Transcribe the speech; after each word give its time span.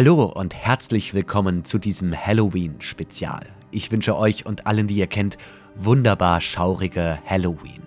Hallo 0.00 0.26
und 0.26 0.54
herzlich 0.54 1.12
willkommen 1.12 1.64
zu 1.64 1.76
diesem 1.76 2.14
Halloween-Spezial. 2.14 3.44
Ich 3.72 3.90
wünsche 3.90 4.16
euch 4.16 4.46
und 4.46 4.64
allen, 4.64 4.86
die 4.86 4.94
ihr 4.94 5.08
kennt, 5.08 5.38
wunderbar 5.74 6.40
schaurige 6.40 7.18
Halloween. 7.26 7.82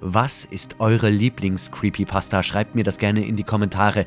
Was 0.00 0.44
ist 0.44 0.80
eure 0.80 1.10
Lieblings-Creepypasta? 1.10 2.42
Schreibt 2.42 2.74
mir 2.74 2.82
das 2.82 2.98
gerne 2.98 3.24
in 3.24 3.36
die 3.36 3.44
Kommentare. 3.44 4.04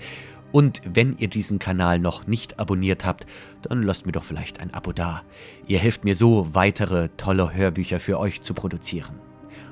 Und 0.51 0.81
wenn 0.83 1.15
ihr 1.19 1.29
diesen 1.29 1.57
Kanal 1.57 1.99
noch 1.99 2.27
nicht 2.27 2.59
abonniert 2.59 3.05
habt, 3.05 3.25
dann 3.61 3.81
lasst 3.81 4.05
mir 4.05 4.11
doch 4.11 4.25
vielleicht 4.25 4.59
ein 4.59 4.73
Abo 4.73 4.91
da. 4.91 5.21
Ihr 5.67 5.79
helft 5.79 6.03
mir 6.03 6.17
so, 6.17 6.53
weitere 6.53 7.07
tolle 7.15 7.53
Hörbücher 7.53 8.01
für 8.01 8.19
euch 8.19 8.41
zu 8.41 8.53
produzieren. 8.55 9.21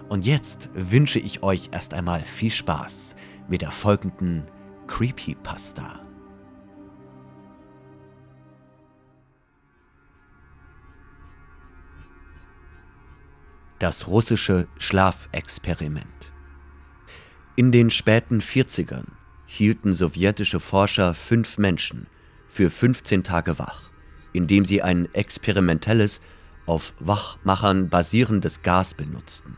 Und 0.07 0.26
jetzt 0.26 0.70
wünsche 0.73 1.20
ich 1.20 1.44
euch 1.44 1.68
erst 1.73 1.94
einmal 1.94 2.21
viel 2.21 2.52
Spaß 2.52 3.18
mit 3.50 3.62
der 3.62 3.71
folgenden 3.71 4.44
Creepypasta. 4.88 6.05
Das 13.85 14.07
russische 14.07 14.67
Schlafexperiment. 14.80 16.07
In 17.55 17.71
den 17.71 17.91
späten 17.91 18.39
40ern 18.41 19.05
hielten 19.45 19.94
sowjetische 19.94 20.59
Forscher 20.59 21.13
fünf 21.13 21.59
Menschen 21.59 22.08
für 22.48 22.71
15 22.71 23.23
Tage 23.23 23.59
wach, 23.59 23.91
indem 24.34 24.66
sie 24.66 24.81
ein 24.81 25.08
experimentelles, 25.13 26.20
auf 26.66 26.95
Wachmachern 26.99 27.89
basierendes 27.89 28.63
Gas 28.63 28.95
benutzten. 28.95 29.55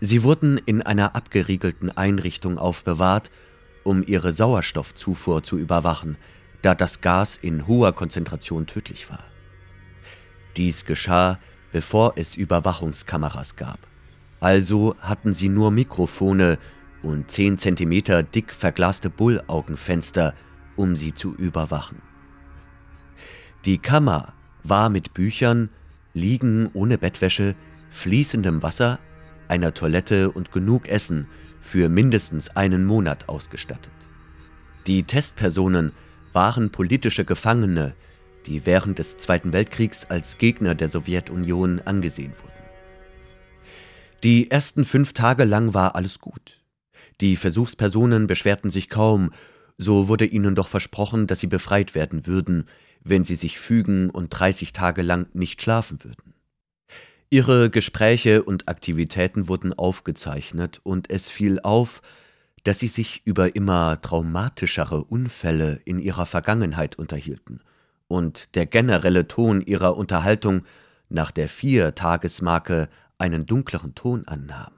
Sie 0.00 0.22
wurden 0.22 0.56
in 0.56 0.80
einer 0.80 1.14
abgeriegelten 1.14 1.94
Einrichtung 1.94 2.56
aufbewahrt, 2.56 3.30
um 3.82 4.02
ihre 4.02 4.32
Sauerstoffzufuhr 4.32 5.42
zu 5.42 5.58
überwachen, 5.58 6.16
da 6.62 6.74
das 6.74 7.02
Gas 7.02 7.38
in 7.42 7.66
hoher 7.66 7.92
Konzentration 7.92 8.66
tödlich 8.66 9.10
war. 9.10 9.24
Dies 10.56 10.86
geschah, 10.86 11.38
bevor 11.74 12.12
es 12.14 12.36
Überwachungskameras 12.36 13.56
gab. 13.56 13.80
Also 14.38 14.94
hatten 15.00 15.32
sie 15.34 15.48
nur 15.48 15.72
Mikrofone 15.72 16.58
und 17.02 17.28
10 17.28 17.58
cm 17.58 18.30
dick 18.32 18.54
verglaste 18.54 19.10
Bullaugenfenster, 19.10 20.34
um 20.76 20.94
sie 20.94 21.14
zu 21.14 21.34
überwachen. 21.34 22.00
Die 23.64 23.78
Kammer 23.78 24.34
war 24.62 24.88
mit 24.88 25.14
Büchern, 25.14 25.68
Liegen 26.12 26.70
ohne 26.74 26.96
Bettwäsche, 26.96 27.56
fließendem 27.90 28.62
Wasser, 28.62 29.00
einer 29.48 29.74
Toilette 29.74 30.30
und 30.30 30.52
genug 30.52 30.88
Essen 30.88 31.26
für 31.60 31.88
mindestens 31.88 32.50
einen 32.50 32.84
Monat 32.84 33.28
ausgestattet. 33.28 33.90
Die 34.86 35.02
Testpersonen 35.02 35.90
waren 36.32 36.70
politische 36.70 37.24
Gefangene, 37.24 37.96
die 38.46 38.66
während 38.66 38.98
des 38.98 39.16
Zweiten 39.16 39.52
Weltkriegs 39.52 40.06
als 40.08 40.38
Gegner 40.38 40.74
der 40.74 40.88
Sowjetunion 40.88 41.80
angesehen 41.84 42.32
wurden. 42.32 42.54
Die 44.22 44.50
ersten 44.50 44.84
fünf 44.84 45.12
Tage 45.12 45.44
lang 45.44 45.74
war 45.74 45.94
alles 45.94 46.18
gut. 46.18 46.62
Die 47.20 47.36
Versuchspersonen 47.36 48.26
beschwerten 48.26 48.70
sich 48.70 48.88
kaum, 48.88 49.30
so 49.76 50.08
wurde 50.08 50.24
ihnen 50.24 50.54
doch 50.54 50.68
versprochen, 50.68 51.26
dass 51.26 51.40
sie 51.40 51.46
befreit 51.46 51.94
werden 51.94 52.26
würden, 52.26 52.68
wenn 53.02 53.24
sie 53.24 53.36
sich 53.36 53.58
fügen 53.58 54.10
und 54.10 54.30
30 54.30 54.72
Tage 54.72 55.02
lang 55.02 55.26
nicht 55.34 55.60
schlafen 55.60 56.02
würden. 56.02 56.34
Ihre 57.28 57.68
Gespräche 57.68 58.42
und 58.42 58.68
Aktivitäten 58.68 59.48
wurden 59.48 59.72
aufgezeichnet 59.72 60.80
und 60.84 61.10
es 61.10 61.28
fiel 61.28 61.60
auf, 61.60 62.00
dass 62.62 62.78
sie 62.78 62.88
sich 62.88 63.22
über 63.26 63.56
immer 63.56 64.00
traumatischere 64.00 65.04
Unfälle 65.04 65.80
in 65.84 65.98
ihrer 65.98 66.26
Vergangenheit 66.26 66.96
unterhielten– 66.96 67.60
und 68.08 68.54
der 68.54 68.66
generelle 68.66 69.26
Ton 69.28 69.60
ihrer 69.60 69.96
Unterhaltung 69.96 70.64
nach 71.08 71.30
der 71.30 71.48
Vier-Tagesmarke 71.48 72.88
einen 73.18 73.46
dunkleren 73.46 73.94
Ton 73.94 74.26
annahm. 74.26 74.72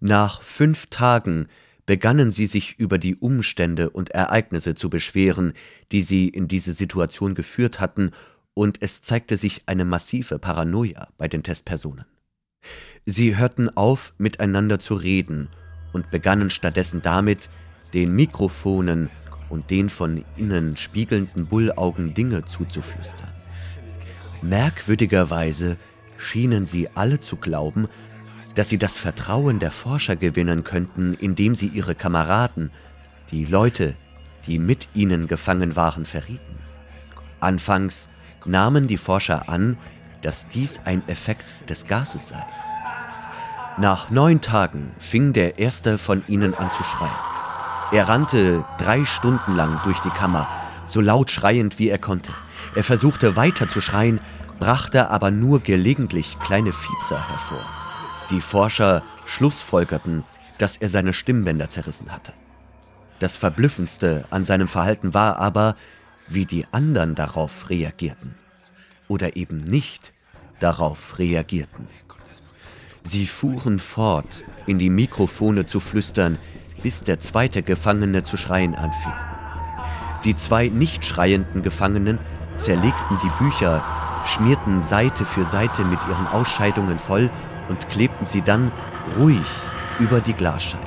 Nach 0.00 0.42
fünf 0.42 0.86
Tagen 0.86 1.48
begannen 1.86 2.30
sie 2.30 2.46
sich 2.46 2.78
über 2.78 2.98
die 2.98 3.16
Umstände 3.16 3.90
und 3.90 4.10
Ereignisse 4.10 4.74
zu 4.74 4.90
beschweren, 4.90 5.54
die 5.90 6.02
sie 6.02 6.28
in 6.28 6.46
diese 6.46 6.72
Situation 6.72 7.34
geführt 7.34 7.80
hatten, 7.80 8.10
und 8.54 8.82
es 8.82 9.02
zeigte 9.02 9.36
sich 9.36 9.62
eine 9.66 9.84
massive 9.84 10.38
Paranoia 10.38 11.08
bei 11.16 11.28
den 11.28 11.44
Testpersonen. 11.44 12.04
Sie 13.06 13.36
hörten 13.36 13.74
auf, 13.76 14.12
miteinander 14.18 14.80
zu 14.80 14.94
reden 14.94 15.48
und 15.92 16.10
begannen 16.10 16.50
stattdessen 16.50 17.00
damit, 17.00 17.48
den 17.94 18.14
Mikrofonen 18.14 19.10
und 19.48 19.70
den 19.70 19.88
von 19.88 20.24
innen 20.36 20.76
spiegelnden 20.76 21.46
Bullaugen 21.46 22.14
Dinge 22.14 22.44
zuzuflüstern. 22.44 23.32
Merkwürdigerweise 24.42 25.76
schienen 26.16 26.66
sie 26.66 26.88
alle 26.94 27.20
zu 27.20 27.36
glauben, 27.36 27.88
dass 28.54 28.68
sie 28.68 28.78
das 28.78 28.96
Vertrauen 28.96 29.58
der 29.58 29.70
Forscher 29.70 30.16
gewinnen 30.16 30.64
könnten, 30.64 31.14
indem 31.14 31.54
sie 31.54 31.68
ihre 31.68 31.94
Kameraden, 31.94 32.70
die 33.30 33.44
Leute, 33.44 33.94
die 34.46 34.58
mit 34.58 34.88
ihnen 34.94 35.28
gefangen 35.28 35.76
waren, 35.76 36.04
verrieten. 36.04 36.58
Anfangs 37.40 38.08
nahmen 38.44 38.86
die 38.88 38.96
Forscher 38.96 39.48
an, 39.48 39.76
dass 40.22 40.48
dies 40.48 40.80
ein 40.84 41.06
Effekt 41.08 41.44
des 41.68 41.86
Gases 41.86 42.28
sei. 42.28 42.44
Nach 43.78 44.10
neun 44.10 44.40
Tagen 44.40 44.90
fing 44.98 45.32
der 45.32 45.58
erste 45.58 45.98
von 45.98 46.24
ihnen 46.26 46.54
an 46.54 46.70
zu 46.76 46.82
schreien. 46.82 47.37
Er 47.90 48.06
rannte 48.06 48.64
drei 48.78 49.06
Stunden 49.06 49.56
lang 49.56 49.80
durch 49.82 49.98
die 50.00 50.10
Kammer, 50.10 50.46
so 50.86 51.00
laut 51.00 51.30
schreiend 51.30 51.78
wie 51.78 51.88
er 51.88 51.98
konnte. 51.98 52.32
Er 52.74 52.84
versuchte 52.84 53.34
weiter 53.34 53.68
zu 53.70 53.80
schreien, 53.80 54.20
brachte 54.60 55.08
aber 55.08 55.30
nur 55.30 55.60
gelegentlich 55.60 56.38
kleine 56.38 56.72
Fiepser 56.74 57.16
hervor. 57.16 57.64
Die 58.30 58.42
Forscher 58.42 59.02
schlussfolgerten, 59.24 60.22
dass 60.58 60.76
er 60.76 60.90
seine 60.90 61.14
Stimmbänder 61.14 61.70
zerrissen 61.70 62.12
hatte. 62.12 62.34
Das 63.20 63.38
Verblüffendste 63.38 64.26
an 64.28 64.44
seinem 64.44 64.68
Verhalten 64.68 65.14
war 65.14 65.38
aber, 65.38 65.74
wie 66.26 66.44
die 66.44 66.66
anderen 66.72 67.14
darauf 67.14 67.70
reagierten. 67.70 68.34
Oder 69.08 69.36
eben 69.36 69.58
nicht 69.58 70.12
darauf 70.60 71.18
reagierten. 71.18 71.88
Sie 73.02 73.26
fuhren 73.26 73.78
fort, 73.78 74.44
in 74.66 74.78
die 74.78 74.90
Mikrofone 74.90 75.64
zu 75.64 75.80
flüstern, 75.80 76.36
bis 76.82 77.02
der 77.02 77.20
zweite 77.20 77.62
Gefangene 77.62 78.22
zu 78.22 78.36
schreien 78.36 78.74
anfing. 78.74 79.12
Die 80.24 80.36
zwei 80.36 80.68
nicht 80.68 81.04
schreienden 81.04 81.62
Gefangenen 81.62 82.18
zerlegten 82.56 83.18
die 83.22 83.30
Bücher, 83.42 83.82
schmierten 84.26 84.82
Seite 84.82 85.24
für 85.24 85.44
Seite 85.44 85.84
mit 85.84 86.00
ihren 86.08 86.26
Ausscheidungen 86.26 86.98
voll 86.98 87.30
und 87.68 87.88
klebten 87.88 88.26
sie 88.26 88.42
dann 88.42 88.72
ruhig 89.16 89.46
über 90.00 90.20
die 90.20 90.34
Glasscheiben. 90.34 90.86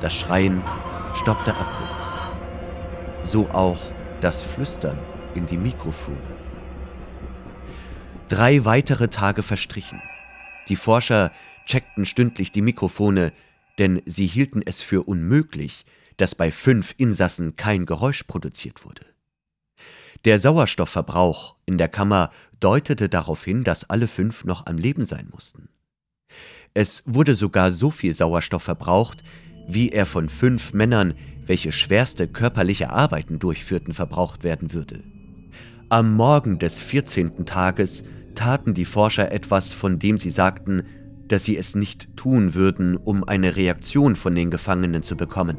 Das 0.00 0.14
Schreien 0.14 0.62
stoppte 1.14 1.52
abrupt. 1.52 2.36
So 3.22 3.48
auch 3.50 3.78
das 4.20 4.42
Flüstern 4.42 4.98
in 5.34 5.46
die 5.46 5.56
Mikrofone. 5.56 6.16
Drei 8.28 8.64
weitere 8.64 9.08
Tage 9.08 9.42
verstrichen. 9.42 10.00
Die 10.68 10.76
Forscher 10.76 11.30
checkten 11.66 12.06
stündlich 12.06 12.52
die 12.52 12.62
Mikrofone, 12.62 13.32
denn 13.78 14.02
sie 14.06 14.26
hielten 14.26 14.62
es 14.64 14.80
für 14.80 15.02
unmöglich, 15.02 15.84
dass 16.16 16.34
bei 16.34 16.50
fünf 16.50 16.94
Insassen 16.96 17.56
kein 17.56 17.86
Geräusch 17.86 18.22
produziert 18.24 18.84
wurde. 18.84 19.02
Der 20.24 20.38
Sauerstoffverbrauch 20.38 21.56
in 21.66 21.76
der 21.76 21.88
Kammer 21.88 22.30
deutete 22.60 23.08
darauf 23.08 23.44
hin, 23.44 23.64
dass 23.64 23.90
alle 23.90 24.08
fünf 24.08 24.44
noch 24.44 24.66
am 24.66 24.78
Leben 24.78 25.04
sein 25.04 25.28
mussten. 25.30 25.68
Es 26.72 27.02
wurde 27.06 27.34
sogar 27.34 27.72
so 27.72 27.90
viel 27.90 28.14
Sauerstoff 28.14 28.62
verbraucht, 28.62 29.22
wie 29.68 29.90
er 29.90 30.06
von 30.06 30.28
fünf 30.28 30.72
Männern, 30.72 31.14
welche 31.46 31.72
schwerste 31.72 32.26
körperliche 32.26 32.90
Arbeiten 32.90 33.38
durchführten, 33.38 33.92
verbraucht 33.92 34.44
werden 34.44 34.72
würde. 34.72 35.02
Am 35.90 36.14
Morgen 36.14 36.58
des 36.58 36.80
14. 36.80 37.44
Tages 37.44 38.02
taten 38.34 38.74
die 38.74 38.86
Forscher 38.86 39.30
etwas, 39.30 39.72
von 39.72 39.98
dem 39.98 40.18
sie 40.18 40.30
sagten, 40.30 40.84
dass 41.34 41.42
sie 41.42 41.56
es 41.56 41.74
nicht 41.74 42.16
tun 42.16 42.54
würden, 42.54 42.96
um 42.96 43.24
eine 43.24 43.56
Reaktion 43.56 44.14
von 44.14 44.36
den 44.36 44.52
Gefangenen 44.52 45.02
zu 45.02 45.16
bekommen. 45.16 45.58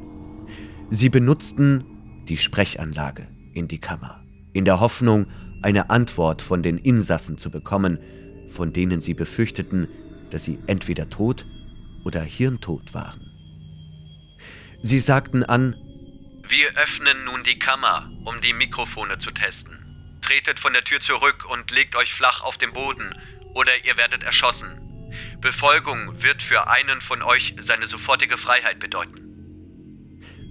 Sie 0.90 1.10
benutzten 1.10 1.84
die 2.30 2.38
Sprechanlage 2.38 3.28
in 3.54 3.68
die 3.68 3.82
Kammer, 3.82 4.24
in 4.54 4.64
der 4.64 4.80
Hoffnung, 4.80 5.28
eine 5.62 5.90
Antwort 5.90 6.42
von 6.42 6.64
den 6.64 6.78
Insassen 6.78 7.38
zu 7.38 7.52
bekommen, 7.52 8.00
von 8.48 8.72
denen 8.72 9.02
sie 9.02 9.14
befürchteten, 9.14 9.90
dass 10.30 10.46
sie 10.46 10.60
entweder 10.66 11.10
tot 11.10 11.46
oder 12.06 12.22
hirntot 12.22 12.94
waren. 12.94 13.20
Sie 14.82 15.02
sagten 15.02 15.44
an, 15.44 15.76
wir 16.48 16.70
öffnen 16.78 17.26
nun 17.26 17.44
die 17.44 17.60
Kammer, 17.60 18.10
um 18.24 18.40
die 18.40 18.54
Mikrofone 18.54 19.20
zu 19.20 19.30
testen. 19.32 20.20
Tretet 20.22 20.58
von 20.58 20.72
der 20.72 20.86
Tür 20.86 21.02
zurück 21.02 21.44
und 21.52 21.70
legt 21.72 21.98
euch 21.98 22.14
flach 22.14 22.44
auf 22.44 22.58
den 22.60 22.72
Boden, 22.72 23.14
oder 23.54 23.84
ihr 23.84 23.98
werdet 23.98 24.24
erschossen. 24.24 24.85
Befolgung 25.46 26.24
wird 26.24 26.42
für 26.42 26.68
einen 26.68 27.02
von 27.02 27.22
euch 27.22 27.54
seine 27.68 27.86
sofortige 27.86 28.36
Freiheit 28.36 28.80
bedeuten. 28.80 29.22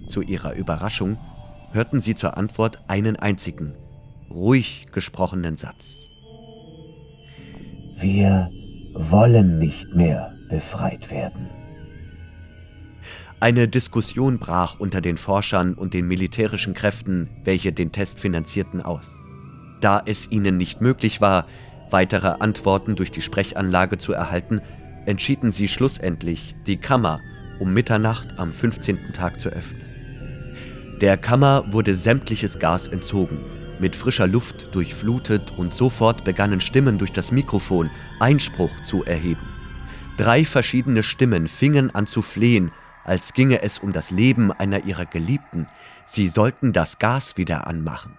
Zu 0.07 0.21
ihrer 0.21 0.55
Überraschung 0.55 1.19
hörten 1.73 1.99
sie 1.99 2.15
zur 2.15 2.37
Antwort 2.37 2.79
einen 2.87 3.17
einzigen, 3.17 3.75
ruhig 4.29 4.87
gesprochenen 4.93 5.57
Satz. 5.57 5.97
Wir 7.97 8.49
wollen 8.93 9.59
nicht 9.59 9.93
mehr 9.93 10.33
befreit 10.49 11.11
werden. 11.11 11.49
Eine 13.41 13.67
Diskussion 13.67 14.39
brach 14.39 14.79
unter 14.79 15.01
den 15.01 15.17
Forschern 15.17 15.73
und 15.73 15.93
den 15.93 16.07
militärischen 16.07 16.73
Kräften, 16.73 17.29
welche 17.43 17.73
den 17.73 17.91
Test 17.91 18.21
finanzierten, 18.21 18.81
aus. 18.81 19.11
Da 19.81 20.01
es 20.05 20.31
ihnen 20.31 20.55
nicht 20.55 20.79
möglich 20.79 21.19
war, 21.19 21.47
weitere 21.91 22.39
Antworten 22.39 22.95
durch 22.95 23.11
die 23.11 23.21
Sprechanlage 23.21 23.97
zu 23.97 24.13
erhalten, 24.13 24.61
entschieden 25.05 25.51
sie 25.51 25.67
schlussendlich, 25.67 26.55
die 26.65 26.77
Kammer 26.77 27.21
um 27.59 27.73
Mitternacht 27.73 28.37
am 28.37 28.51
15. 28.51 29.13
Tag 29.13 29.39
zu 29.39 29.49
öffnen. 29.49 29.81
Der 31.01 31.17
Kammer 31.17 31.71
wurde 31.71 31.95
sämtliches 31.95 32.59
Gas 32.59 32.87
entzogen, 32.87 33.39
mit 33.79 33.95
frischer 33.95 34.27
Luft 34.27 34.73
durchflutet 34.73 35.51
und 35.57 35.73
sofort 35.73 36.23
begannen 36.23 36.61
Stimmen 36.61 36.97
durch 36.97 37.11
das 37.11 37.31
Mikrofon 37.31 37.89
Einspruch 38.19 38.71
zu 38.85 39.03
erheben. 39.03 39.45
Drei 40.17 40.45
verschiedene 40.45 41.03
Stimmen 41.03 41.47
fingen 41.47 41.93
an 41.93 42.07
zu 42.07 42.21
flehen, 42.21 42.71
als 43.03 43.33
ginge 43.33 43.61
es 43.61 43.79
um 43.79 43.91
das 43.91 44.11
Leben 44.11 44.51
einer 44.51 44.85
ihrer 44.85 45.05
Geliebten, 45.05 45.67
sie 46.05 46.29
sollten 46.29 46.71
das 46.73 46.99
Gas 46.99 47.37
wieder 47.37 47.67
anmachen. 47.67 48.17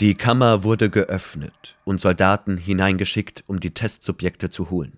Die 0.00 0.14
Kammer 0.14 0.64
wurde 0.64 0.88
geöffnet 0.88 1.76
und 1.84 2.00
Soldaten 2.00 2.56
hineingeschickt, 2.56 3.44
um 3.46 3.60
die 3.60 3.72
Testsubjekte 3.72 4.50
zu 4.50 4.70
holen. 4.70 4.96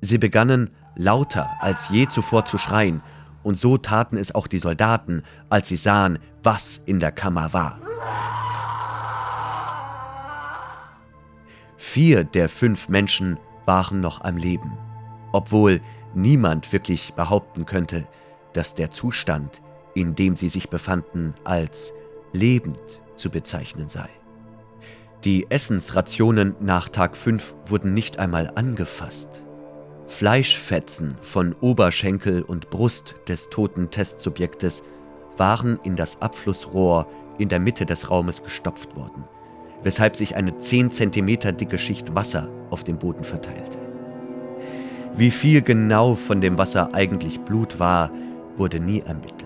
Sie 0.00 0.18
begannen 0.18 0.70
lauter 0.96 1.48
als 1.60 1.88
je 1.88 2.08
zuvor 2.08 2.44
zu 2.44 2.58
schreien, 2.58 3.02
und 3.42 3.58
so 3.58 3.78
taten 3.78 4.16
es 4.16 4.34
auch 4.34 4.46
die 4.46 4.58
Soldaten, 4.58 5.22
als 5.48 5.68
sie 5.68 5.76
sahen, 5.76 6.18
was 6.42 6.80
in 6.86 7.00
der 7.00 7.12
Kammer 7.12 7.52
war. 7.52 7.78
Vier 11.76 12.24
der 12.24 12.48
fünf 12.48 12.88
Menschen 12.88 13.38
waren 13.64 14.00
noch 14.00 14.22
am 14.22 14.36
Leben, 14.36 14.76
obwohl 15.32 15.80
niemand 16.14 16.72
wirklich 16.72 17.14
behaupten 17.14 17.64
könnte, 17.64 18.06
dass 18.52 18.74
der 18.74 18.90
Zustand, 18.90 19.62
in 19.94 20.14
dem 20.14 20.36
sie 20.36 20.48
sich 20.48 20.68
befanden, 20.68 21.34
als 21.44 21.92
lebend 22.32 23.00
zu 23.14 23.30
bezeichnen 23.30 23.88
sei. 23.88 24.08
Die 25.24 25.50
Essensrationen 25.50 26.54
nach 26.60 26.88
Tag 26.88 27.16
5 27.16 27.54
wurden 27.66 27.94
nicht 27.94 28.18
einmal 28.18 28.52
angefasst. 28.54 29.42
Fleischfetzen 30.08 31.16
von 31.20 31.54
Oberschenkel 31.60 32.42
und 32.42 32.70
Brust 32.70 33.14
des 33.28 33.50
toten 33.50 33.90
Testsubjektes 33.90 34.82
waren 35.36 35.78
in 35.84 35.96
das 35.96 36.20
Abflussrohr 36.20 37.06
in 37.36 37.48
der 37.50 37.60
Mitte 37.60 37.84
des 37.84 38.10
Raumes 38.10 38.42
gestopft 38.42 38.96
worden, 38.96 39.24
weshalb 39.82 40.16
sich 40.16 40.34
eine 40.34 40.58
10 40.58 40.90
cm 40.90 41.56
dicke 41.56 41.78
Schicht 41.78 42.14
Wasser 42.14 42.48
auf 42.70 42.84
dem 42.84 42.98
Boden 42.98 43.22
verteilte. 43.22 43.78
Wie 45.14 45.30
viel 45.30 45.60
genau 45.62 46.14
von 46.14 46.40
dem 46.40 46.56
Wasser 46.58 46.94
eigentlich 46.94 47.40
Blut 47.40 47.78
war, 47.78 48.10
wurde 48.56 48.80
nie 48.80 49.00
ermittelt. 49.00 49.44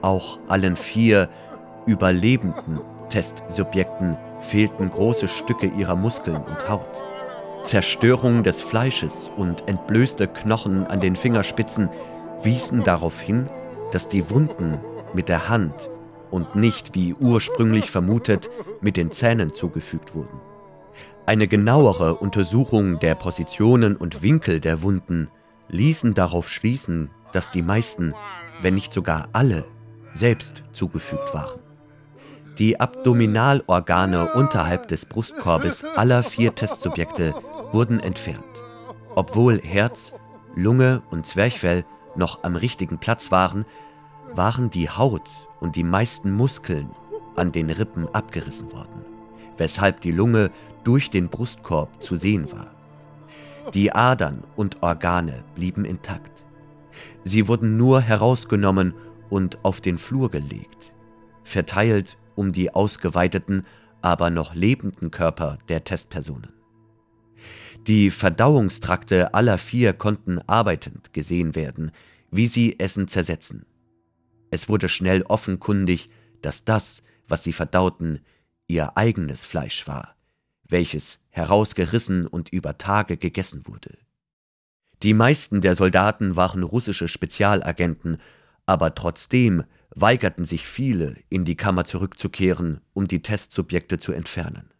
Auch 0.00 0.40
allen 0.48 0.76
vier 0.76 1.28
überlebenden 1.86 2.80
Testsubjekten 3.10 4.16
fehlten 4.40 4.90
große 4.90 5.28
Stücke 5.28 5.66
ihrer 5.66 5.94
Muskeln 5.94 6.38
und 6.38 6.68
Haut. 6.68 7.11
Zerstörung 7.64 8.42
des 8.42 8.60
Fleisches 8.60 9.30
und 9.36 9.68
entblößte 9.68 10.28
Knochen 10.28 10.86
an 10.86 11.00
den 11.00 11.16
Fingerspitzen 11.16 11.88
wiesen 12.42 12.84
darauf 12.84 13.20
hin, 13.20 13.48
dass 13.92 14.08
die 14.08 14.28
Wunden 14.30 14.78
mit 15.14 15.28
der 15.28 15.48
Hand 15.48 15.88
und 16.30 16.56
nicht 16.56 16.94
wie 16.94 17.14
ursprünglich 17.14 17.90
vermutet 17.90 18.50
mit 18.80 18.96
den 18.96 19.12
Zähnen 19.12 19.54
zugefügt 19.54 20.14
wurden. 20.14 20.40
Eine 21.24 21.46
genauere 21.46 22.16
Untersuchung 22.16 22.98
der 22.98 23.14
Positionen 23.14 23.96
und 23.96 24.22
Winkel 24.22 24.58
der 24.58 24.82
Wunden 24.82 25.28
ließen 25.68 26.14
darauf 26.14 26.48
schließen, 26.48 27.10
dass 27.32 27.50
die 27.50 27.62
meisten, 27.62 28.14
wenn 28.60 28.74
nicht 28.74 28.92
sogar 28.92 29.28
alle, 29.32 29.64
selbst 30.14 30.64
zugefügt 30.72 31.32
waren. 31.32 31.60
Die 32.58 32.78
Abdominalorgane 32.78 34.34
unterhalb 34.34 34.88
des 34.88 35.06
Brustkorbes 35.06 35.84
aller 35.96 36.22
vier 36.22 36.54
Testsubjekte 36.54 37.34
wurden 37.72 38.00
entfernt. 38.00 38.44
Obwohl 39.14 39.60
Herz, 39.60 40.12
Lunge 40.54 41.02
und 41.10 41.26
Zwerchfell 41.26 41.84
noch 42.14 42.42
am 42.44 42.56
richtigen 42.56 42.98
Platz 42.98 43.30
waren, 43.30 43.64
waren 44.34 44.70
die 44.70 44.88
Haut 44.88 45.28
und 45.60 45.76
die 45.76 45.84
meisten 45.84 46.32
Muskeln 46.32 46.90
an 47.36 47.52
den 47.52 47.70
Rippen 47.70 48.08
abgerissen 48.14 48.72
worden, 48.72 49.04
weshalb 49.56 50.00
die 50.00 50.12
Lunge 50.12 50.50
durch 50.84 51.10
den 51.10 51.28
Brustkorb 51.28 52.02
zu 52.02 52.16
sehen 52.16 52.50
war. 52.52 52.74
Die 53.74 53.92
Adern 53.92 54.42
und 54.56 54.82
Organe 54.82 55.44
blieben 55.54 55.84
intakt. 55.84 56.32
Sie 57.24 57.48
wurden 57.48 57.76
nur 57.76 58.00
herausgenommen 58.00 58.94
und 59.30 59.64
auf 59.64 59.80
den 59.80 59.98
Flur 59.98 60.30
gelegt, 60.30 60.94
verteilt 61.44 62.18
um 62.34 62.52
die 62.52 62.74
ausgeweiteten, 62.74 63.64
aber 64.00 64.30
noch 64.30 64.54
lebenden 64.54 65.10
Körper 65.10 65.58
der 65.68 65.84
Testpersonen. 65.84 66.61
Die 67.88 68.12
Verdauungstrakte 68.12 69.34
aller 69.34 69.58
vier 69.58 69.92
konnten 69.92 70.38
arbeitend 70.46 71.12
gesehen 71.12 71.56
werden, 71.56 71.90
wie 72.30 72.46
sie 72.46 72.78
Essen 72.78 73.08
zersetzen. 73.08 73.66
Es 74.52 74.68
wurde 74.68 74.88
schnell 74.88 75.22
offenkundig, 75.22 76.08
dass 76.42 76.64
das, 76.64 77.02
was 77.26 77.42
sie 77.42 77.52
verdauten, 77.52 78.20
ihr 78.68 78.96
eigenes 78.96 79.44
Fleisch 79.44 79.88
war, 79.88 80.14
welches 80.68 81.18
herausgerissen 81.30 82.28
und 82.28 82.50
über 82.50 82.78
Tage 82.78 83.16
gegessen 83.16 83.66
wurde. 83.66 83.98
Die 85.02 85.14
meisten 85.14 85.60
der 85.60 85.74
Soldaten 85.74 86.36
waren 86.36 86.62
russische 86.62 87.08
Spezialagenten, 87.08 88.18
aber 88.64 88.94
trotzdem 88.94 89.64
weigerten 89.94 90.44
sich 90.44 90.68
viele, 90.68 91.16
in 91.28 91.44
die 91.44 91.56
Kammer 91.56 91.84
zurückzukehren, 91.84 92.80
um 92.92 93.08
die 93.08 93.22
Testsubjekte 93.22 93.98
zu 93.98 94.12
entfernen. 94.12 94.71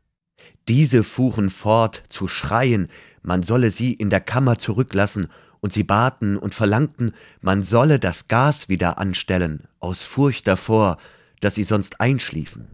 Diese 0.69 1.03
fuhren 1.03 1.51
fort 1.51 2.03
zu 2.09 2.29
schreien, 2.29 2.89
man 3.23 3.43
solle 3.43 3.71
sie 3.71 3.93
in 3.93 4.11
der 4.11 4.21
Kammer 4.21 4.59
zurücklassen, 4.59 5.29
und 5.61 5.73
sie 5.73 5.85
baten 5.85 6.37
und 6.37 6.55
verlangten, 6.55 7.13
man 7.41 7.63
solle 7.63 8.01
das 8.01 8.27
Gas 8.27 8.69
wieder 8.69 8.99
anstellen, 8.99 9.69
aus 9.79 10.03
Furcht 10.03 10.49
davor, 10.49 10.99
dass 11.41 11.55
sie 11.55 11.65
sonst 11.65 12.01
einschliefen. 12.01 12.67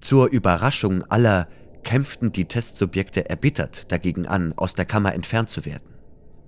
Zur 0.00 0.28
Überraschung 0.28 1.04
aller 1.10 1.46
kämpften 1.82 2.32
die 2.32 2.46
Testsubjekte 2.46 3.28
erbittert 3.28 3.90
dagegen 3.92 4.26
an, 4.26 4.52
aus 4.56 4.74
der 4.74 4.84
Kammer 4.86 5.14
entfernt 5.14 5.50
zu 5.50 5.64
werden. 5.64 5.94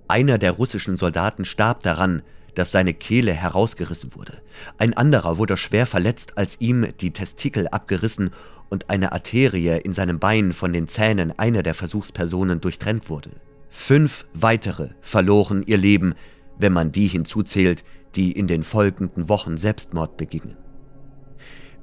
Einer 0.07 0.37
der 0.37 0.53
russischen 0.53 0.97
Soldaten 0.97 1.45
starb 1.45 1.81
daran, 1.81 2.23
dass 2.55 2.71
seine 2.71 2.93
Kehle 2.93 3.33
herausgerissen 3.33 4.15
wurde. 4.15 4.41
Ein 4.77 4.95
anderer 4.95 5.37
wurde 5.37 5.57
schwer 5.57 5.85
verletzt, 5.85 6.37
als 6.37 6.57
ihm 6.59 6.87
die 6.99 7.11
Testikel 7.11 7.67
abgerissen 7.67 8.31
und 8.69 8.89
eine 8.89 9.11
Arterie 9.11 9.79
in 9.83 9.93
seinem 9.93 10.19
Bein 10.19 10.53
von 10.53 10.73
den 10.73 10.87
Zähnen 10.87 11.37
einer 11.37 11.63
der 11.63 11.73
Versuchspersonen 11.73 12.61
durchtrennt 12.61 13.09
wurde. 13.09 13.31
Fünf 13.69 14.25
weitere 14.33 14.89
verloren 15.01 15.63
ihr 15.65 15.77
Leben, 15.77 16.15
wenn 16.57 16.73
man 16.73 16.91
die 16.91 17.07
hinzuzählt, 17.07 17.83
die 18.15 18.31
in 18.31 18.47
den 18.47 18.63
folgenden 18.63 19.29
Wochen 19.29 19.57
Selbstmord 19.57 20.17
begingen. 20.17 20.57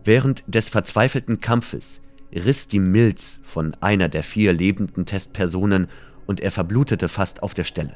Während 0.05 0.45
des 0.47 0.69
verzweifelten 0.69 1.41
Kampfes 1.41 2.01
riss 2.33 2.69
die 2.69 2.79
Milz 2.79 3.41
von 3.43 3.75
einer 3.81 4.09
der 4.09 4.23
vier 4.23 4.53
lebenden 4.53 5.07
Testpersonen 5.07 5.89
und 6.27 6.41
er 6.41 6.51
verblutete 6.51 7.09
fast 7.09 7.43
auf 7.43 7.55
der 7.55 7.65
Stelle. 7.65 7.95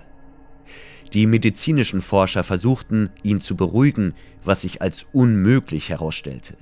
Die 1.13 1.27
medizinischen 1.27 2.01
Forscher 2.01 2.43
versuchten, 2.43 3.11
ihn 3.23 3.41
zu 3.41 3.55
beruhigen, 3.55 4.15
was 4.45 4.63
sich 4.63 4.81
als 4.81 5.07
unmöglich 5.13 5.91
herausstellte. 5.91 6.57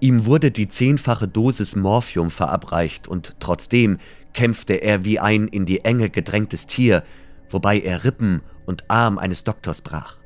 Ihm 0.00 0.24
wurde 0.24 0.50
die 0.50 0.68
zehnfache 0.68 1.28
Dosis 1.28 1.76
Morphium 1.76 2.30
verabreicht 2.30 3.06
und 3.06 3.36
trotzdem 3.40 3.98
kämpfte 4.32 4.74
er 4.74 5.04
wie 5.04 5.18
ein 5.18 5.48
in 5.48 5.66
die 5.66 5.84
Enge 5.84 6.08
gedrängtes 6.08 6.66
Tier, 6.66 7.02
wobei 7.50 7.78
er 7.78 8.04
Rippen 8.04 8.40
und 8.64 8.84
Arm 8.88 9.18
eines 9.18 9.44
Doktors 9.44 9.82
brach. 9.82 10.16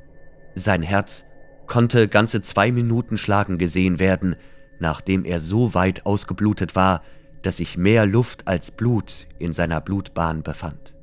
Sein 0.54 0.82
Herz 0.82 1.24
konnte 1.66 2.06
ganze 2.06 2.42
zwei 2.42 2.70
Minuten 2.70 3.18
schlagen 3.18 3.58
gesehen 3.58 3.98
werden, 3.98 4.36
nachdem 4.78 5.24
er 5.24 5.40
so 5.40 5.74
weit 5.74 6.06
ausgeblutet 6.06 6.76
war, 6.76 7.02
dass 7.42 7.56
sich 7.56 7.76
mehr 7.76 8.06
Luft 8.06 8.46
als 8.46 8.70
Blut 8.70 9.26
in 9.40 9.52
seiner 9.52 9.80
Blutbahn 9.80 10.44
befand. 10.44 10.93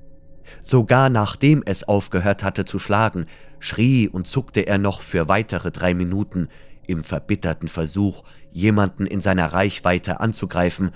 Sogar 0.62 1.10
nachdem 1.10 1.64
es 1.66 1.84
aufgehört 1.84 2.44
hatte 2.44 2.66
zu 2.66 2.80
schlagen, 2.80 3.26
schrie 3.60 4.08
und 4.08 4.28
zuckte 4.28 4.62
er 4.62 4.78
noch 4.78 5.02
für 5.02 5.28
weitere 5.28 5.72
drei 5.72 5.94
Minuten 5.94 6.50
im 6.88 7.04
verbitterten 7.04 7.68
Versuch, 7.68 8.24
jemanden 8.52 9.06
in 9.06 9.22
seiner 9.22 9.54
Reichweite 9.54 10.20
anzugreifen 10.20 10.92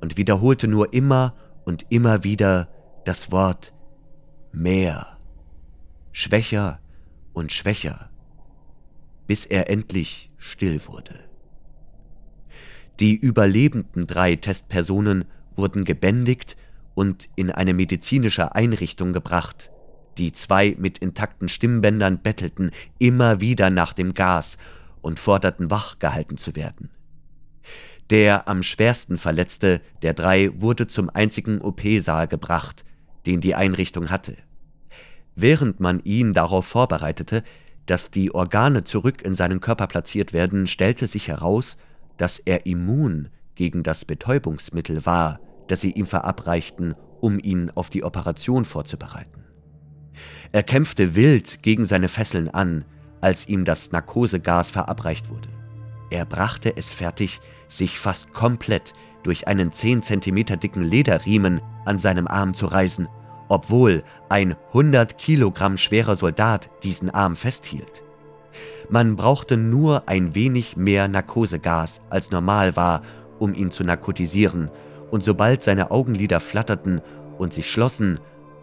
und 0.00 0.16
wiederholte 0.16 0.68
nur 0.68 0.92
immer 0.92 1.34
und 1.64 1.86
immer 1.90 2.24
wieder 2.24 2.68
das 3.04 3.32
Wort 3.32 3.72
mehr, 4.52 5.18
schwächer 6.12 6.80
und 7.32 7.52
schwächer. 7.52 8.10
bis 9.28 9.44
er 9.44 9.70
endlich 9.70 10.32
still 10.38 10.80
wurde. 10.86 11.20
Die 12.98 13.14
überlebenden 13.14 14.06
drei 14.08 14.34
Testpersonen 14.34 15.26
wurden 15.54 15.84
gebändigt 15.84 16.56
und 16.98 17.28
in 17.36 17.52
eine 17.52 17.74
medizinische 17.74 18.56
Einrichtung 18.56 19.12
gebracht. 19.12 19.70
Die 20.18 20.32
zwei 20.32 20.74
mit 20.80 20.98
intakten 20.98 21.48
Stimmbändern 21.48 22.18
bettelten 22.18 22.72
immer 22.98 23.40
wieder 23.40 23.70
nach 23.70 23.92
dem 23.92 24.14
Gas 24.14 24.56
und 25.00 25.20
forderten 25.20 25.70
wach 25.70 26.00
gehalten 26.00 26.38
zu 26.38 26.56
werden. 26.56 26.90
Der 28.10 28.48
am 28.48 28.64
schwersten 28.64 29.16
Verletzte 29.16 29.80
der 30.02 30.12
drei 30.12 30.50
wurde 30.60 30.88
zum 30.88 31.08
einzigen 31.08 31.60
OP-Saal 31.60 32.26
gebracht, 32.26 32.84
den 33.26 33.40
die 33.40 33.54
Einrichtung 33.54 34.10
hatte. 34.10 34.36
Während 35.36 35.78
man 35.78 36.00
ihn 36.00 36.34
darauf 36.34 36.66
vorbereitete, 36.66 37.44
dass 37.86 38.10
die 38.10 38.34
Organe 38.34 38.82
zurück 38.82 39.22
in 39.22 39.36
seinen 39.36 39.60
Körper 39.60 39.86
platziert 39.86 40.32
werden, 40.32 40.66
stellte 40.66 41.06
sich 41.06 41.28
heraus, 41.28 41.76
dass 42.16 42.40
er 42.40 42.66
immun 42.66 43.28
gegen 43.54 43.84
das 43.84 44.04
Betäubungsmittel 44.04 45.06
war, 45.06 45.38
das 45.68 45.80
sie 45.80 45.92
ihm 45.92 46.06
verabreichten, 46.06 46.94
um 47.20 47.38
ihn 47.38 47.70
auf 47.74 47.90
die 47.90 48.04
Operation 48.04 48.64
vorzubereiten. 48.64 49.44
Er 50.52 50.62
kämpfte 50.62 51.14
wild 51.14 51.62
gegen 51.62 51.84
seine 51.84 52.08
Fesseln 52.08 52.48
an, 52.48 52.84
als 53.20 53.48
ihm 53.48 53.64
das 53.64 53.92
Narkosegas 53.92 54.70
verabreicht 54.70 55.28
wurde. 55.30 55.48
Er 56.10 56.24
brachte 56.24 56.76
es 56.76 56.92
fertig, 56.92 57.40
sich 57.68 57.98
fast 57.98 58.32
komplett 58.32 58.94
durch 59.22 59.46
einen 59.46 59.72
10 59.72 60.02
cm 60.02 60.60
dicken 60.60 60.82
Lederriemen 60.82 61.60
an 61.84 61.98
seinem 61.98 62.26
Arm 62.26 62.54
zu 62.54 62.66
reißen, 62.66 63.08
obwohl 63.48 64.02
ein 64.28 64.56
100 64.68 65.18
Kilogramm 65.18 65.76
schwerer 65.76 66.16
Soldat 66.16 66.70
diesen 66.82 67.10
Arm 67.10 67.36
festhielt. 67.36 68.02
Man 68.88 69.16
brauchte 69.16 69.56
nur 69.56 70.08
ein 70.08 70.34
wenig 70.34 70.76
mehr 70.76 71.08
Narkosegas 71.08 72.00
als 72.08 72.30
normal 72.30 72.76
war, 72.76 73.02
um 73.38 73.54
ihn 73.54 73.70
zu 73.70 73.84
narkotisieren, 73.84 74.70
und 75.10 75.24
sobald 75.24 75.62
seine 75.62 75.90
Augenlider 75.90 76.40
flatterten 76.40 77.00
und 77.38 77.52
sich 77.52 77.70
schlossen, 77.70 78.20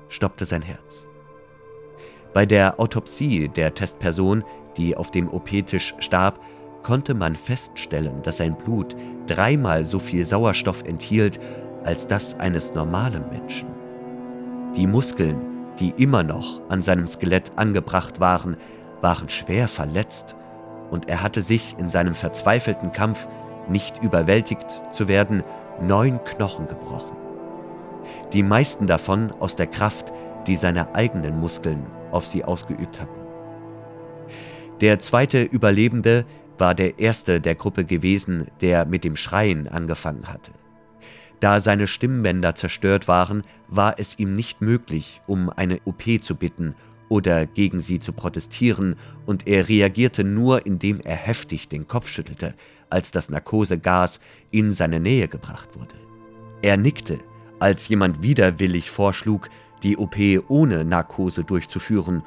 stoppte 0.09 0.45
sein 0.45 0.61
Herz. 0.61 1.07
Bei 2.33 2.45
der 2.45 2.79
Autopsie 2.79 3.47
der 3.47 3.73
Testperson, 3.73 4.43
die 4.77 4.97
auf 4.97 5.11
dem 5.11 5.29
OP-Tisch 5.29 5.95
starb, 5.99 6.39
konnte 6.83 7.13
man 7.13 7.35
feststellen, 7.35 8.21
dass 8.21 8.37
sein 8.37 8.55
Blut 8.57 8.95
dreimal 9.25 9.85
so 9.85 9.99
viel 9.99 10.25
Sauerstoff 10.25 10.83
enthielt 10.83 11.39
als 11.83 12.05
das 12.07 12.37
eines 12.39 12.73
normalen 12.73 13.27
Menschen. 13.29 13.69
Die 14.75 14.85
Muskeln, 14.85 15.39
die 15.79 15.93
immer 15.97 16.23
noch 16.23 16.61
an 16.69 16.81
seinem 16.81 17.07
Skelett 17.07 17.51
angebracht 17.55 18.19
waren, 18.19 18.57
waren 19.01 19.29
schwer 19.29 19.67
verletzt 19.67 20.35
und 20.91 21.09
er 21.09 21.21
hatte 21.21 21.41
sich 21.41 21.75
in 21.79 21.89
seinem 21.89 22.15
verzweifelten 22.15 22.91
Kampf, 22.91 23.27
nicht 23.69 24.03
überwältigt 24.03 24.67
zu 24.91 25.07
werden, 25.07 25.43
neun 25.81 26.23
Knochen 26.23 26.67
gebrochen. 26.67 27.15
Die 28.33 28.43
meisten 28.43 28.87
davon 28.87 29.31
aus 29.31 29.55
der 29.55 29.67
Kraft, 29.67 30.11
die 30.47 30.55
seine 30.55 30.95
eigenen 30.95 31.39
Muskeln 31.39 31.85
auf 32.11 32.25
sie 32.25 32.43
ausgeübt 32.43 33.01
hatten. 33.01 33.19
Der 34.81 34.99
zweite 34.99 35.43
Überlebende 35.43 36.25
war 36.57 36.75
der 36.75 36.99
erste 36.99 37.41
der 37.41 37.55
Gruppe 37.55 37.85
gewesen, 37.85 38.47
der 38.61 38.85
mit 38.85 39.03
dem 39.03 39.15
Schreien 39.15 39.67
angefangen 39.67 40.27
hatte. 40.27 40.51
Da 41.39 41.59
seine 41.59 41.87
Stimmbänder 41.87 42.55
zerstört 42.55 43.07
waren, 43.07 43.43
war 43.67 43.95
es 43.99 44.17
ihm 44.17 44.35
nicht 44.35 44.61
möglich, 44.61 45.21
um 45.27 45.49
eine 45.49 45.79
OP 45.85 46.03
zu 46.21 46.35
bitten 46.35 46.75
oder 47.09 47.45
gegen 47.45 47.81
sie 47.81 47.99
zu 47.99 48.13
protestieren, 48.13 48.95
und 49.25 49.47
er 49.47 49.69
reagierte 49.69 50.23
nur, 50.23 50.65
indem 50.65 50.99
er 51.01 51.15
heftig 51.15 51.67
den 51.67 51.87
Kopf 51.87 52.07
schüttelte, 52.07 52.55
als 52.89 53.11
das 53.11 53.29
Narkosegas 53.29 54.19
in 54.51 54.73
seine 54.73 54.99
Nähe 54.99 55.27
gebracht 55.27 55.69
wurde. 55.77 55.95
Er 56.61 56.77
nickte, 56.77 57.19
als 57.59 57.87
jemand 57.87 58.21
widerwillig 58.21 58.89
vorschlug, 58.91 59.49
die 59.83 59.97
OP 59.97 60.15
ohne 60.47 60.85
Narkose 60.85 61.43
durchzuführen, 61.43 62.23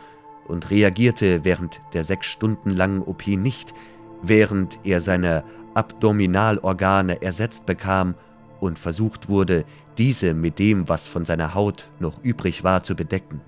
und 0.46 0.70
reagierte 0.70 1.44
während 1.44 1.80
der 1.92 2.04
sechs 2.04 2.26
Stunden 2.26 2.70
langen 2.70 3.02
OP 3.02 3.26
nicht, 3.26 3.74
während 4.22 4.78
er 4.82 5.00
seine 5.00 5.44
Abdominalorgane 5.74 7.22
ersetzt 7.22 7.66
bekam 7.66 8.14
und 8.58 8.78
versucht 8.78 9.28
wurde, 9.28 9.64
diese 9.98 10.34
mit 10.34 10.58
dem, 10.58 10.88
was 10.88 11.06
von 11.06 11.24
seiner 11.24 11.54
Haut 11.54 11.90
noch 12.00 12.22
übrig 12.24 12.64
war, 12.64 12.82
zu 12.82 12.96
bedecken. 12.96 13.40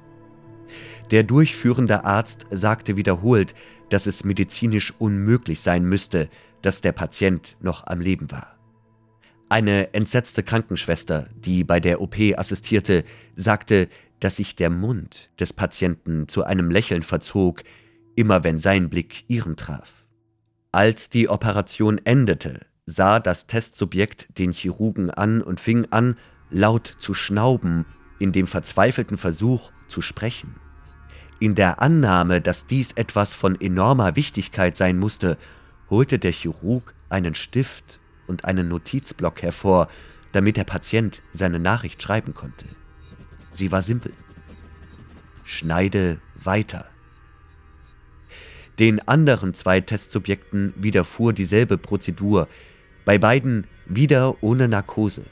Der 1.11 1.25
durchführende 1.25 2.05
Arzt 2.05 2.47
sagte 2.51 2.97
wiederholt, 2.97 3.55
dass 3.89 4.07
es 4.07 4.25
medizinisch 4.25 4.95
unmöglich 4.99 5.61
sein 5.61 5.85
müsste, 5.85 6.29
dass 6.63 6.81
der 6.81 6.93
Patient 6.93 7.57
noch 7.61 7.87
am 7.87 8.01
Leben 8.01 8.31
war. 8.31 8.59
Eine 9.49 9.95
entsetzte 9.95 10.43
Krankenschwester, 10.43 11.29
die 11.35 11.65
bei 11.65 11.81
der 11.81 12.01
OP 12.01 12.17
assistierte, 12.37 13.05
sagte, 13.35 13.89
dass 14.21 14.37
sich 14.37 14.55
der 14.55 14.71
Mund 14.71 15.31
des 15.41 15.53
Patienten 15.53 16.29
zu 16.29 16.45
einem 16.45 16.71
Lächeln 16.71 17.03
verzog, 17.03 17.65
immer 18.15 18.45
wenn 18.45 18.59
sein 18.59 18.91
Blick 18.91 19.25
ihren 19.29 19.57
traf. 19.57 20.05
Als 20.73 21.09
die 21.09 21.29
Operation 21.29 21.99
endete, 22.05 22.61
sah 22.87 23.19
das 23.19 23.47
Testsubjekt 23.47 24.39
den 24.39 24.53
Chirurgen 24.53 25.11
an 25.11 25.43
und 25.43 25.59
fing 25.59 25.87
an, 25.91 26.17
laut 26.51 26.87
zu 26.99 27.15
schnauben, 27.15 27.87
in 28.19 28.33
dem 28.33 28.47
verzweifelten 28.47 29.17
Versuch 29.17 29.73
zu 29.89 30.01
sprechen. 30.01 30.57
In 31.41 31.55
der 31.55 31.81
Annahme, 31.81 32.41
dass 32.41 32.67
dies 32.67 32.93
etwas 32.93 33.33
von 33.35 33.59
enormer 33.61 34.15
Wichtigkeit 34.15 34.77
sein 34.77 34.99
musste, 34.99 35.39
holte 35.91 36.19
der 36.19 36.33
Chirurg 36.33 36.95
einen 37.09 37.35
Stift 37.35 38.01
und 38.27 38.45
einen 38.45 38.69
Notizblock 38.69 39.43
hervor, 39.43 39.89
damit 40.33 40.57
der 40.57 40.65
Patient 40.65 41.21
seine 41.33 41.59
Nachricht 41.59 42.03
schreiben 42.03 42.35
konnte. 42.35 42.67
Sie 43.51 43.73
war 43.73 43.83
simpel. 43.83 44.13
Schneide 45.45 46.21
weiter. 46.37 46.87
Den 48.79 49.07
anderen 49.07 49.53
zwei 49.53 49.81
Testsubjekten 49.81 50.73
widerfuhr 50.77 51.33
dieselbe 51.33 51.77
Prozedur, 51.77 52.49
bei 53.05 53.19
beiden 53.19 53.67
wieder 53.87 54.43
ohne 54.43 54.69
Narkose. 54.69 55.25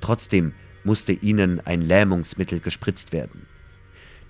Trotzdem 0.00 0.54
musste 0.82 1.12
ihnen 1.12 1.60
ein 1.60 1.82
Lähmungsmittel 1.82 2.58
gespritzt 2.58 3.12
werden. 3.12 3.46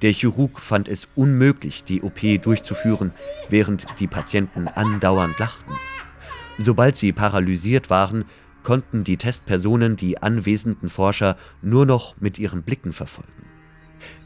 Der 0.03 0.13
Chirurg 0.13 0.59
fand 0.59 0.89
es 0.89 1.09
unmöglich, 1.15 1.85
die 1.85 2.03
OP 2.03 2.21
durchzuführen, 2.43 3.13
während 3.49 3.87
die 4.01 4.09
Patienten 4.09 4.67
andauernd 4.67 5.39
lachten. 5.39 5.75
Sobald 6.59 6.97
sie 6.97 7.13
paralysiert 7.13 7.89
waren, 7.89 8.25
konnten 8.65 9.05
die 9.05 9.17
Testpersonen 9.17 9.97
die 9.97 10.21
anwesenden 10.21 10.89
Forscher 10.89 11.37
nur 11.63 11.87
noch 11.87 12.17
mit 12.21 12.39
ihren 12.39 12.63
Blicken 12.63 12.93
verfolgen. 12.93 13.47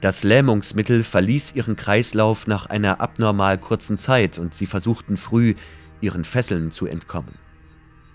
Das 0.00 0.22
Lähmungsmittel 0.22 1.04
verließ 1.04 1.52
ihren 1.54 1.76
Kreislauf 1.76 2.46
nach 2.46 2.66
einer 2.66 3.00
abnormal 3.02 3.58
kurzen 3.58 3.98
Zeit 3.98 4.38
und 4.38 4.54
sie 4.54 4.66
versuchten 4.66 5.18
früh, 5.18 5.54
ihren 6.00 6.24
Fesseln 6.24 6.70
zu 6.70 6.86
entkommen. 6.86 7.34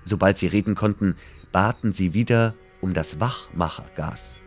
Sobald 0.03 0.39
sie 0.39 0.47
reden 0.47 0.73
konnten, 0.73 1.15
baten 1.51 1.93
sie 1.93 2.15
wieder 2.15 2.55
um 2.81 2.95
das 2.95 3.19
Wachmachergas. 3.19 4.40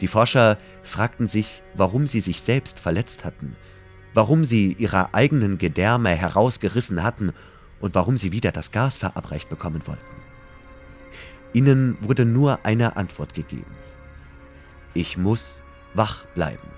Die 0.00 0.08
Forscher 0.08 0.58
fragten 0.82 1.26
sich, 1.26 1.62
warum 1.74 2.06
sie 2.06 2.20
sich 2.20 2.42
selbst 2.42 2.78
verletzt 2.78 3.24
hatten, 3.24 3.56
warum 4.14 4.44
sie 4.44 4.72
ihre 4.78 5.14
eigenen 5.14 5.58
Gedärme 5.58 6.10
herausgerissen 6.10 7.02
hatten 7.02 7.32
und 7.80 7.94
warum 7.94 8.16
sie 8.16 8.32
wieder 8.32 8.52
das 8.52 8.72
Gas 8.72 8.96
verabreicht 8.96 9.48
bekommen 9.48 9.82
wollten. 9.86 10.04
Ihnen 11.52 11.96
wurde 12.00 12.24
nur 12.24 12.64
eine 12.64 12.96
Antwort 12.96 13.32
gegeben. 13.34 13.74
Ich 14.92 15.16
muss 15.16 15.62
wach 15.94 16.26
bleiben. 16.34 16.68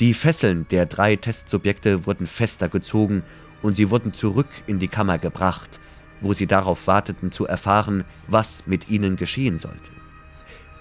Die 0.00 0.14
Fesseln 0.14 0.66
der 0.68 0.86
drei 0.86 1.16
Testsubjekte 1.16 2.06
wurden 2.06 2.26
fester 2.26 2.68
gezogen 2.68 3.24
und 3.62 3.74
sie 3.74 3.90
wurden 3.90 4.12
zurück 4.12 4.48
in 4.66 4.78
die 4.78 4.88
Kammer 4.88 5.18
gebracht, 5.18 5.80
wo 6.20 6.32
sie 6.32 6.46
darauf 6.46 6.86
warteten 6.86 7.32
zu 7.32 7.46
erfahren, 7.46 8.04
was 8.28 8.62
mit 8.66 8.88
ihnen 8.88 9.16
geschehen 9.16 9.58
sollte. 9.58 9.97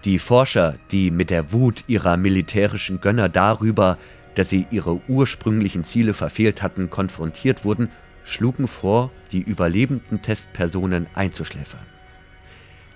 Die 0.07 0.19
Forscher, 0.19 0.75
die 0.91 1.11
mit 1.11 1.29
der 1.29 1.51
Wut 1.51 1.83
ihrer 1.87 2.15
militärischen 2.15 3.01
Gönner 3.01 3.27
darüber, 3.27 3.97
dass 4.35 4.47
sie 4.47 4.65
ihre 4.71 5.01
ursprünglichen 5.09 5.83
Ziele 5.83 6.13
verfehlt 6.13 6.61
hatten, 6.63 6.89
konfrontiert 6.89 7.65
wurden, 7.65 7.89
schlugen 8.23 8.69
vor, 8.69 9.11
die 9.33 9.41
überlebenden 9.41 10.21
Testpersonen 10.21 11.07
einzuschläfern. 11.13 11.85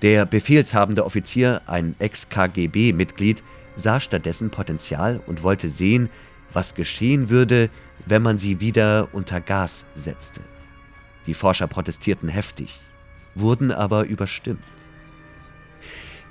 Der 0.01 0.25
befehlshabende 0.25 1.03
Offizier, 1.03 1.61
ein 1.67 1.95
Ex-KGB-Mitglied, 1.99 3.43
sah 3.75 3.99
stattdessen 3.99 4.49
Potenzial 4.49 5.19
und 5.27 5.43
wollte 5.43 5.67
sehen, 5.67 6.09
was 6.53 6.75
geschehen 6.75 7.29
würde, 7.29 7.69
wenn 8.05 8.21
man 8.21 8.37
sie 8.37 8.61
wieder 8.61 9.09
unter 9.11 9.41
Gas 9.41 9.83
setzte. 9.95 10.39
Die 11.25 11.33
Forscher 11.33 11.67
protestierten 11.67 12.29
heftig, 12.29 12.79
wurden 13.35 13.73
aber 13.73 14.05
überstimmt. 14.05 14.63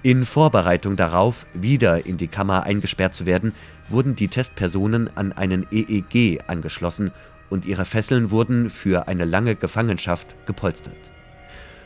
In 0.02 0.24
Vorbereitung 0.24 0.96
darauf, 0.96 1.44
wieder 1.52 2.06
in 2.06 2.16
die 2.16 2.28
Kammer 2.28 2.62
eingesperrt 2.62 3.14
zu 3.14 3.26
werden, 3.26 3.52
wurden 3.90 4.16
die 4.16 4.28
Testpersonen 4.28 5.14
an 5.14 5.32
einen 5.32 5.66
EEG 5.70 6.40
angeschlossen 6.46 7.10
und 7.50 7.66
ihre 7.66 7.84
Fesseln 7.84 8.30
wurden 8.30 8.70
für 8.70 9.08
eine 9.08 9.26
lange 9.26 9.56
Gefangenschaft 9.56 10.36
gepolstert. 10.46 10.96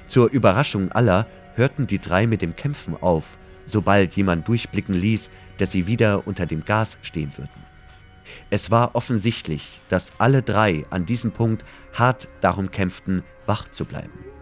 Zur 0.06 0.30
Überraschung 0.30 0.92
aller 0.92 1.26
hörten 1.56 1.88
die 1.88 1.98
drei 1.98 2.28
mit 2.28 2.40
dem 2.40 2.54
Kämpfen 2.54 2.96
auf, 3.00 3.36
sobald 3.66 4.14
jemand 4.14 4.46
durchblicken 4.46 4.94
ließ, 4.94 5.28
dass 5.58 5.72
sie 5.72 5.88
wieder 5.88 6.24
unter 6.28 6.46
dem 6.46 6.64
Gas 6.64 6.98
stehen 7.02 7.32
würden. 7.36 7.64
Es 8.48 8.70
war 8.70 8.94
offensichtlich, 8.94 9.80
dass 9.88 10.12
alle 10.18 10.42
drei 10.42 10.84
an 10.90 11.04
diesem 11.04 11.32
Punkt 11.32 11.64
hart 11.92 12.28
darum 12.40 12.70
kämpften, 12.70 13.24
wach 13.46 13.68
zu 13.70 13.84
bleiben. 13.84 14.33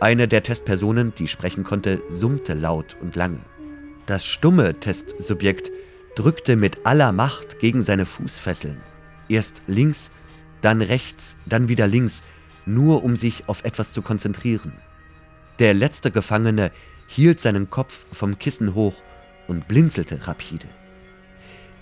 Eine 0.00 0.28
der 0.28 0.42
Testpersonen, 0.42 1.12
die 1.14 1.28
sprechen 1.28 1.62
konnte, 1.62 2.02
summte 2.08 2.54
laut 2.54 2.96
und 3.02 3.16
lange. 3.16 3.40
Das 4.06 4.24
stumme 4.24 4.80
Testsubjekt 4.80 5.70
drückte 6.16 6.56
mit 6.56 6.86
aller 6.86 7.12
Macht 7.12 7.58
gegen 7.58 7.82
seine 7.82 8.06
Fußfesseln. 8.06 8.80
Erst 9.28 9.60
links, 9.66 10.10
dann 10.62 10.80
rechts, 10.80 11.36
dann 11.44 11.68
wieder 11.68 11.86
links, 11.86 12.22
nur 12.64 13.04
um 13.04 13.18
sich 13.18 13.46
auf 13.46 13.62
etwas 13.62 13.92
zu 13.92 14.00
konzentrieren. 14.00 14.72
Der 15.58 15.74
letzte 15.74 16.10
Gefangene 16.10 16.72
hielt 17.06 17.38
seinen 17.38 17.68
Kopf 17.68 18.06
vom 18.10 18.38
Kissen 18.38 18.74
hoch 18.74 18.94
und 19.48 19.68
blinzelte 19.68 20.26
rapide. 20.26 20.68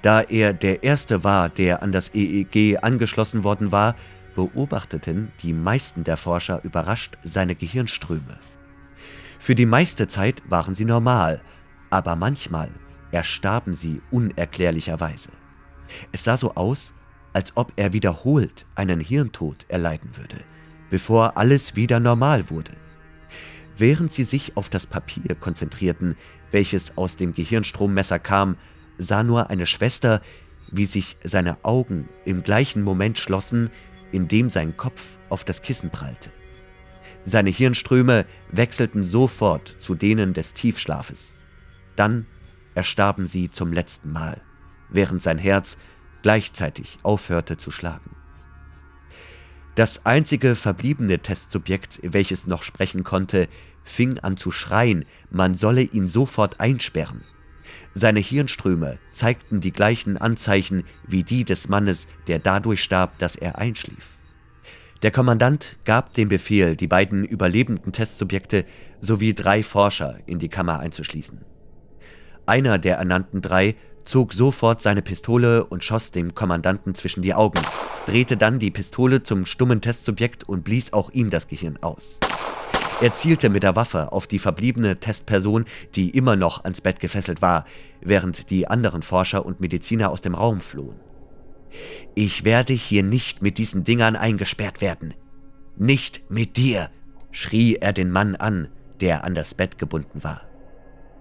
Da 0.02 0.22
er 0.22 0.52
der 0.54 0.82
Erste 0.82 1.22
war, 1.22 1.48
der 1.48 1.84
an 1.84 1.92
das 1.92 2.12
EEG 2.14 2.78
angeschlossen 2.82 3.44
worden 3.44 3.70
war, 3.70 3.94
beobachteten 4.38 5.32
die 5.42 5.52
meisten 5.52 6.04
der 6.04 6.16
Forscher 6.16 6.62
überrascht 6.62 7.18
seine 7.24 7.56
Gehirnströme. 7.56 8.38
Für 9.40 9.56
die 9.56 9.66
meiste 9.66 10.06
Zeit 10.06 10.44
waren 10.48 10.76
sie 10.76 10.84
normal, 10.84 11.42
aber 11.90 12.14
manchmal 12.14 12.70
erstarben 13.10 13.74
sie 13.74 14.00
unerklärlicherweise. 14.12 15.30
Es 16.12 16.22
sah 16.22 16.36
so 16.36 16.54
aus, 16.54 16.94
als 17.32 17.56
ob 17.56 17.72
er 17.74 17.92
wiederholt 17.92 18.64
einen 18.76 19.00
Hirntod 19.00 19.66
erleiden 19.66 20.16
würde, 20.16 20.44
bevor 20.88 21.36
alles 21.36 21.74
wieder 21.74 21.98
normal 21.98 22.48
wurde. 22.48 22.76
Während 23.76 24.12
sie 24.12 24.22
sich 24.22 24.56
auf 24.56 24.68
das 24.68 24.86
Papier 24.86 25.34
konzentrierten, 25.34 26.14
welches 26.52 26.96
aus 26.96 27.16
dem 27.16 27.32
Gehirnstrommesser 27.32 28.20
kam, 28.20 28.56
sah 28.98 29.24
nur 29.24 29.50
eine 29.50 29.66
Schwester, 29.66 30.22
wie 30.70 30.86
sich 30.86 31.16
seine 31.24 31.64
Augen 31.64 32.08
im 32.24 32.44
gleichen 32.44 32.82
Moment 32.82 33.18
schlossen, 33.18 33.70
in 34.12 34.28
dem 34.28 34.50
sein 34.50 34.76
Kopf 34.76 35.18
auf 35.28 35.44
das 35.44 35.62
Kissen 35.62 35.90
prallte. 35.90 36.30
Seine 37.24 37.50
Hirnströme 37.50 38.24
wechselten 38.50 39.04
sofort 39.04 39.68
zu 39.80 39.94
denen 39.94 40.32
des 40.32 40.54
Tiefschlafes. 40.54 41.34
Dann 41.96 42.26
erstarben 42.74 43.26
sie 43.26 43.50
zum 43.50 43.72
letzten 43.72 44.12
Mal, 44.12 44.40
während 44.88 45.22
sein 45.22 45.38
Herz 45.38 45.76
gleichzeitig 46.22 46.98
aufhörte 47.02 47.56
zu 47.56 47.70
schlagen. 47.70 48.16
Das 49.74 50.06
einzige 50.06 50.56
verbliebene 50.56 51.20
Testsubjekt, 51.20 52.00
welches 52.02 52.46
noch 52.46 52.62
sprechen 52.62 53.04
konnte, 53.04 53.48
fing 53.84 54.18
an 54.18 54.36
zu 54.36 54.50
schreien, 54.50 55.04
man 55.30 55.56
solle 55.56 55.82
ihn 55.82 56.08
sofort 56.08 56.60
einsperren. 56.60 57.22
Seine 57.94 58.20
Hirnströme 58.20 58.98
zeigten 59.12 59.60
die 59.60 59.72
gleichen 59.72 60.16
Anzeichen 60.16 60.84
wie 61.06 61.24
die 61.24 61.44
des 61.44 61.68
Mannes, 61.68 62.06
der 62.26 62.38
dadurch 62.38 62.82
starb, 62.82 63.18
dass 63.18 63.36
er 63.36 63.58
einschlief. 63.58 64.18
Der 65.02 65.12
Kommandant 65.12 65.78
gab 65.84 66.12
den 66.14 66.28
Befehl, 66.28 66.74
die 66.74 66.88
beiden 66.88 67.24
überlebenden 67.24 67.92
Testsubjekte 67.92 68.64
sowie 69.00 69.32
drei 69.32 69.62
Forscher 69.62 70.18
in 70.26 70.40
die 70.40 70.48
Kammer 70.48 70.80
einzuschließen. 70.80 71.44
Einer 72.46 72.78
der 72.78 72.96
ernannten 72.96 73.40
drei 73.40 73.76
zog 74.04 74.32
sofort 74.32 74.82
seine 74.82 75.02
Pistole 75.02 75.64
und 75.64 75.84
schoss 75.84 76.10
dem 76.10 76.34
Kommandanten 76.34 76.94
zwischen 76.94 77.22
die 77.22 77.34
Augen, 77.34 77.60
drehte 78.06 78.36
dann 78.36 78.58
die 78.58 78.70
Pistole 78.70 79.22
zum 79.22 79.46
stummen 79.46 79.80
Testsubjekt 79.80 80.48
und 80.48 80.64
blies 80.64 80.92
auch 80.92 81.10
ihm 81.10 81.30
das 81.30 81.46
Gehirn 81.46 81.76
aus. 81.82 82.18
Er 83.00 83.14
zielte 83.14 83.48
mit 83.48 83.62
der 83.62 83.76
Waffe 83.76 84.10
auf 84.10 84.26
die 84.26 84.40
verbliebene 84.40 84.98
Testperson, 84.98 85.66
die 85.94 86.10
immer 86.10 86.34
noch 86.34 86.64
ans 86.64 86.80
Bett 86.80 86.98
gefesselt 86.98 87.40
war, 87.40 87.64
während 88.00 88.50
die 88.50 88.66
anderen 88.66 89.02
Forscher 89.02 89.46
und 89.46 89.60
Mediziner 89.60 90.10
aus 90.10 90.20
dem 90.20 90.34
Raum 90.34 90.60
flohen. 90.60 90.98
Ich 92.16 92.44
werde 92.44 92.72
hier 92.72 93.04
nicht 93.04 93.40
mit 93.40 93.58
diesen 93.58 93.84
Dingern 93.84 94.16
eingesperrt 94.16 94.80
werden. 94.80 95.14
Nicht 95.76 96.28
mit 96.28 96.56
dir, 96.56 96.90
schrie 97.30 97.76
er 97.76 97.92
den 97.92 98.10
Mann 98.10 98.34
an, 98.34 98.66
der 99.00 99.22
an 99.22 99.36
das 99.36 99.54
Bett 99.54 99.78
gebunden 99.78 100.24
war. 100.24 100.42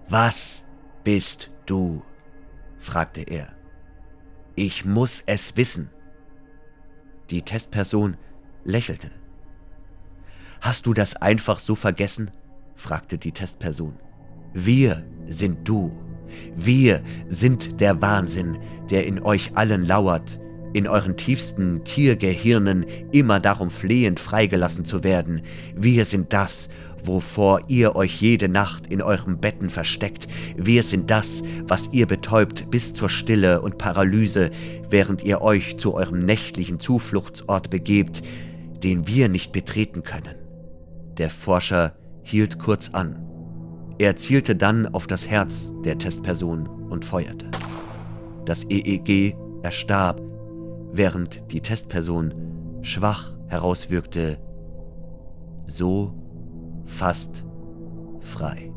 Was 0.08 0.66
bist 1.04 1.52
du? 1.66 2.02
fragte 2.80 3.20
er. 3.20 3.52
Ich 4.56 4.84
muss 4.84 5.22
es 5.26 5.56
wissen. 5.56 5.90
Die 7.30 7.42
Testperson 7.42 8.16
lächelte. 8.64 9.12
Hast 10.60 10.86
du 10.86 10.94
das 10.94 11.16
einfach 11.16 11.58
so 11.58 11.74
vergessen? 11.74 12.30
fragte 12.74 13.18
die 13.18 13.32
Testperson. 13.32 13.94
Wir 14.54 15.04
sind 15.28 15.68
du. 15.68 15.92
Wir 16.56 17.02
sind 17.28 17.80
der 17.80 18.02
Wahnsinn, 18.02 18.58
der 18.90 19.06
in 19.06 19.22
euch 19.22 19.56
allen 19.56 19.86
lauert, 19.86 20.38
in 20.72 20.86
euren 20.86 21.16
tiefsten 21.16 21.84
Tiergehirnen 21.84 22.84
immer 23.12 23.40
darum 23.40 23.70
flehend 23.70 24.20
freigelassen 24.20 24.84
zu 24.84 25.04
werden. 25.04 25.42
Wir 25.74 26.04
sind 26.04 26.32
das, 26.32 26.68
wovor 27.04 27.62
ihr 27.68 27.96
euch 27.96 28.20
jede 28.20 28.48
Nacht 28.48 28.86
in 28.88 29.00
euren 29.00 29.38
Betten 29.38 29.70
versteckt. 29.70 30.26
Wir 30.56 30.82
sind 30.82 31.10
das, 31.10 31.42
was 31.66 31.88
ihr 31.92 32.06
betäubt 32.06 32.70
bis 32.70 32.92
zur 32.92 33.08
Stille 33.08 33.62
und 33.62 33.78
Paralyse, 33.78 34.50
während 34.90 35.22
ihr 35.22 35.40
euch 35.40 35.78
zu 35.78 35.94
eurem 35.94 36.24
nächtlichen 36.24 36.80
Zufluchtsort 36.80 37.70
begebt, 37.70 38.22
den 38.82 39.06
wir 39.06 39.28
nicht 39.28 39.52
betreten 39.52 40.02
können. 40.02 40.47
Der 41.18 41.30
Forscher 41.30 41.94
hielt 42.22 42.58
kurz 42.58 42.90
an. 42.90 43.24
Er 43.98 44.16
zielte 44.16 44.54
dann 44.54 44.86
auf 44.86 45.06
das 45.06 45.28
Herz 45.28 45.72
der 45.84 45.98
Testperson 45.98 46.68
und 46.68 47.04
feuerte. 47.04 47.50
Das 48.44 48.64
EEG 48.64 49.36
erstarb, 49.62 50.20
während 50.92 51.52
die 51.52 51.60
Testperson 51.60 52.32
schwach 52.82 53.34
herauswirkte, 53.48 54.38
so 55.66 56.14
fast 56.86 57.44
frei. 58.20 58.72